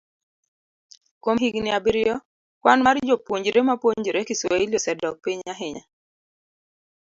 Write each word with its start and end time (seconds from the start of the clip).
Kuom 1.21 1.37
higini 1.43 1.69
abiriyo, 1.77 2.15
kwan 2.61 2.79
mar 2.85 2.95
jopuonjre 3.07 3.59
mapuonjore 3.67 4.27
Kiswahili 4.29 4.75
osedok 4.79 5.15
piny 5.23 5.41
ahinya 5.53 5.83